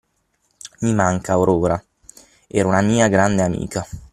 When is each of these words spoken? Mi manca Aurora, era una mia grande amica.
Mi 0.81 0.95
manca 0.95 1.33
Aurora, 1.33 1.77
era 2.49 2.67
una 2.67 2.81
mia 2.81 3.07
grande 3.07 3.43
amica. 3.43 3.85